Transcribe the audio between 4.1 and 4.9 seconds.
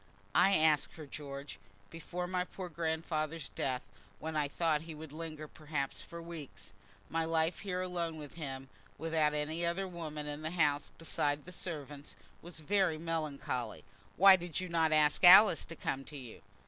when I thought that